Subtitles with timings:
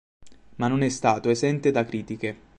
[0.55, 2.35] Ma non è stato esente da critiche.